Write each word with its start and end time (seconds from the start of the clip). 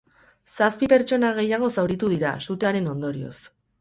Zazpi 0.53 0.87
pertsona 0.93 1.29
gehiago 1.39 1.69
zauritu 1.75 2.09
dira, 2.15 2.33
sutearen 2.47 2.93
ondorioz. 2.95 3.37